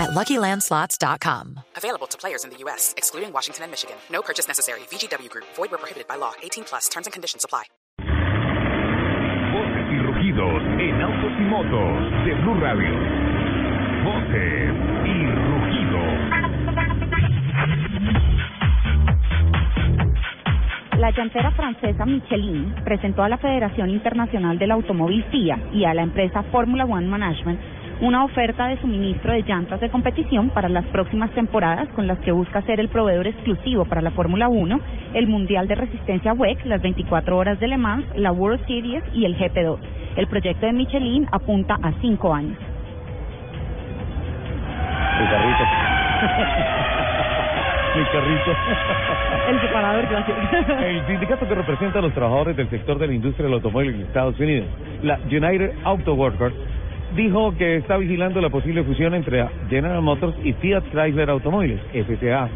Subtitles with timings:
[0.00, 1.60] at LuckyLandSlots.com.
[1.76, 3.96] Available to players in the U.S., excluding Washington and Michigan.
[4.10, 4.80] No purchase necessary.
[4.88, 5.44] VGW Group.
[5.56, 6.32] Void where prohibited by law.
[6.42, 6.88] 18 plus.
[6.88, 7.64] Terms and conditions apply.
[9.52, 11.92] Voces y rugidos en autos y motos
[12.24, 12.92] de Blue Radio.
[14.08, 14.72] Voces
[15.04, 15.16] y
[15.52, 16.40] rugidos.
[21.00, 26.02] La llantera francesa Michelin presentó a la Federación Internacional del Automóvil FIA y a la
[26.02, 31.30] empresa Formula One Management una oferta de suministro de llantas de competición para las próximas
[31.32, 34.80] temporadas con las que busca ser el proveedor exclusivo para la Fórmula 1,
[35.14, 39.26] el Mundial de Resistencia WEC, las 24 horas de Le Mans, la World Series y
[39.26, 39.78] el GP2.
[40.16, 42.56] El proyecto de Michelin apunta a cinco años.
[45.20, 45.64] Mi carrito.
[47.96, 48.56] Mi carrito.
[49.50, 50.38] El separador clásico.
[50.84, 54.00] El sindicato que representa a los trabajadores del sector de la industria del automóvil en
[54.02, 54.68] Estados Unidos,
[55.02, 56.54] la United Auto Workers,
[57.16, 62.48] dijo que está vigilando la posible fusión entre General Motors y Fiat Chrysler Automóviles, FCA.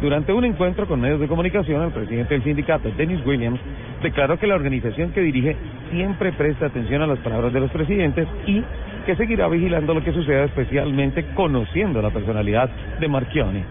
[0.00, 3.60] Durante un encuentro con medios de comunicación, el presidente del sindicato, Dennis Williams,
[4.02, 5.56] declaró que la organización que dirige
[5.90, 8.62] siempre presta atención a las palabras de los presidentes y
[9.06, 12.68] que seguirá vigilando lo que suceda, especialmente conociendo la personalidad
[13.00, 13.64] de Marchione.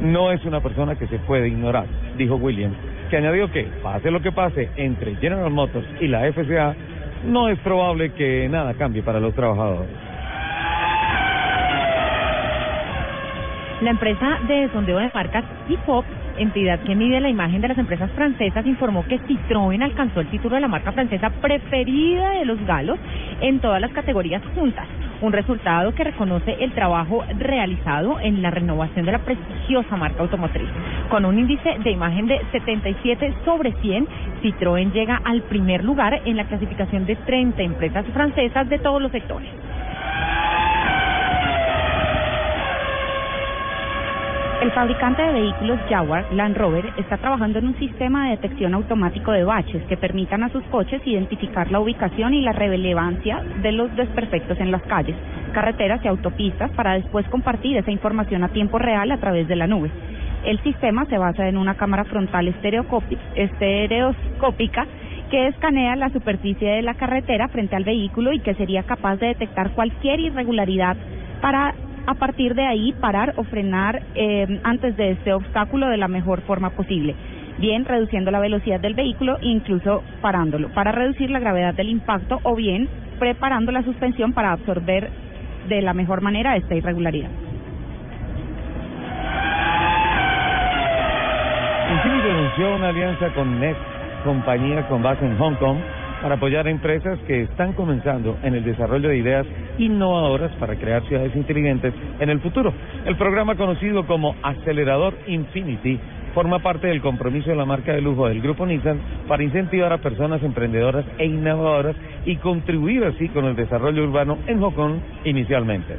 [0.00, 2.76] No es una persona que se puede ignorar, dijo Williams,
[3.10, 6.74] que añadió que, pase lo que pase entre General Motors y la FCA,
[7.24, 10.03] no es probable que nada cambie para los trabajadores.
[13.84, 16.06] La empresa de sondeo de marcas IFOP,
[16.38, 20.54] entidad que mide la imagen de las empresas francesas, informó que Citroën alcanzó el título
[20.54, 22.98] de la marca francesa preferida de los galos
[23.42, 24.86] en todas las categorías juntas.
[25.20, 30.70] Un resultado que reconoce el trabajo realizado en la renovación de la prestigiosa marca automotriz.
[31.10, 34.08] Con un índice de imagen de 77 sobre 100,
[34.42, 39.12] Citroën llega al primer lugar en la clasificación de 30 empresas francesas de todos los
[39.12, 39.50] sectores.
[44.64, 49.30] El fabricante de vehículos Jaguar Land Rover está trabajando en un sistema de detección automático
[49.30, 53.94] de baches que permitan a sus coches identificar la ubicación y la relevancia de los
[53.94, 55.16] desperfectos en las calles,
[55.52, 59.66] carreteras y autopistas para después compartir esa información a tiempo real a través de la
[59.66, 59.90] nube.
[60.46, 64.86] El sistema se basa en una cámara frontal estereoscópica
[65.30, 69.26] que escanea la superficie de la carretera frente al vehículo y que sería capaz de
[69.26, 70.96] detectar cualquier irregularidad
[71.42, 71.74] para
[72.06, 76.42] a partir de ahí parar o frenar eh, antes de este obstáculo de la mejor
[76.42, 77.14] forma posible.
[77.58, 82.40] Bien reduciendo la velocidad del vehículo e incluso parándolo para reducir la gravedad del impacto
[82.42, 82.88] o bien
[83.18, 85.08] preparando la suspensión para absorber
[85.68, 87.30] de la mejor manera esta irregularidad.
[92.24, 93.80] Anunció una alianza con Next,
[94.24, 95.76] compañía con base en Hong Kong,
[96.24, 99.46] para apoyar a empresas que están comenzando en el desarrollo de ideas
[99.76, 102.72] innovadoras para crear ciudades inteligentes en el futuro.
[103.04, 106.00] El programa conocido como Acelerador Infinity
[106.32, 109.98] forma parte del compromiso de la marca de lujo del grupo Nissan para incentivar a
[109.98, 114.94] personas emprendedoras e innovadoras y contribuir así con el desarrollo urbano en Hong Kong
[115.26, 115.94] inicialmente.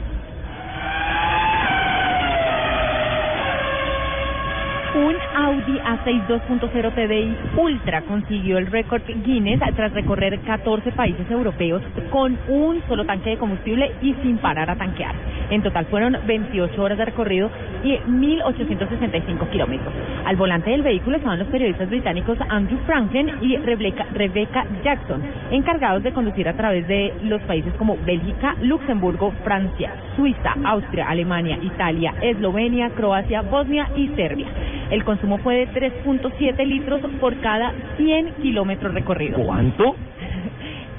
[4.95, 11.83] Un Audi A6 2.0 TDI Ultra consiguió el récord Guinness tras recorrer 14 países europeos
[12.09, 15.13] con un solo tanque de combustible y sin parar a tanquear.
[15.49, 17.49] En total fueron 28 horas de recorrido
[17.83, 19.93] y 1.865 kilómetros.
[20.25, 26.03] Al volante del vehículo estaban los periodistas británicos Andrew Franklin y Rebecca, Rebecca Jackson, encargados
[26.03, 32.13] de conducir a través de los países como Bélgica, Luxemburgo, Francia, Suiza, Austria, Alemania, Italia,
[32.21, 34.47] Eslovenia, Croacia, Bosnia y Serbia.
[34.89, 39.41] El consumo fue de 3.7 litros por cada 100 kilómetros recorridos.
[39.45, 39.95] ¿Cuánto?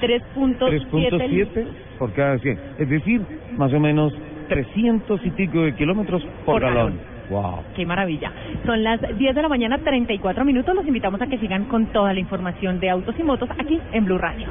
[0.01, 0.57] 3.7
[0.89, 1.65] 3.7
[1.97, 2.59] por cada 100.
[2.77, 3.21] Es decir,
[3.57, 4.13] más o menos
[4.47, 6.75] 300 y pico de kilómetros por, Por galón.
[6.75, 7.17] galón.
[7.29, 7.59] Wow.
[7.75, 8.31] Qué maravilla.
[8.65, 10.73] Son las 10 de la mañana, 34 minutos.
[10.73, 14.05] Los invitamos a que sigan con toda la información de autos y motos aquí en
[14.05, 14.47] Blue Radio.